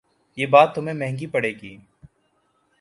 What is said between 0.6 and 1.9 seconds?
تمہیں مہنگی پڑے گی